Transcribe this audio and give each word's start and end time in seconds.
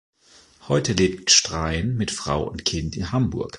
Heute 0.67 0.93
lebt 0.93 1.27
Gstrein 1.27 1.95
mit 1.95 2.09
Frau 2.09 2.49
und 2.49 2.65
Kind 2.65 2.97
in 2.97 3.11
Hamburg. 3.11 3.49